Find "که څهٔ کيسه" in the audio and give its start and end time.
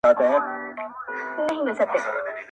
1.67-2.09